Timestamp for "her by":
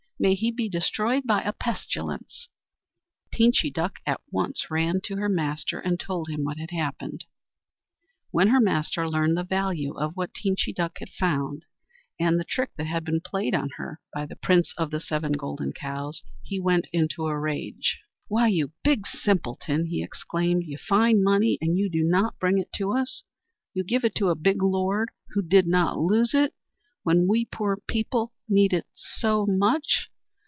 13.77-14.27